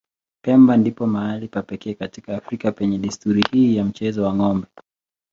Pemba 0.45 0.77
ndipo 0.77 1.07
mahali 1.07 1.47
pa 1.47 1.61
pekee 1.61 1.93
katika 1.93 2.37
Afrika 2.37 2.71
penye 2.71 2.97
desturi 2.97 3.43
hii 3.51 3.75
ya 3.77 3.85
mchezo 3.85 4.23
wa 4.23 4.35
ng'ombe. 4.35 4.67